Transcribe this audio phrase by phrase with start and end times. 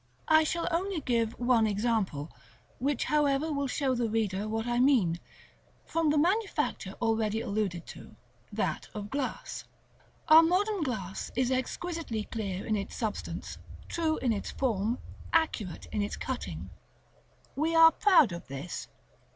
[0.03, 0.35] §XX.
[0.35, 2.31] I shall only give one example,
[2.79, 5.19] which however will show the reader what I mean,
[5.85, 8.15] from the manufacture already alluded to,
[8.51, 9.65] that of glass.
[10.27, 13.59] Our modern glass is exquisitely clear in its substance,
[13.89, 14.97] true in its form,
[15.33, 16.71] accurate in its cutting.
[17.55, 18.87] We are proud of this.